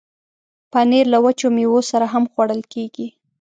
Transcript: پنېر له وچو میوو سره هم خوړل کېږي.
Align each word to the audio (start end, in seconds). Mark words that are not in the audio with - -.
پنېر 0.71 1.05
له 1.13 1.17
وچو 1.23 1.47
میوو 1.55 1.79
سره 1.91 2.05
هم 2.13 2.23
خوړل 2.31 2.61
کېږي. 2.73 3.07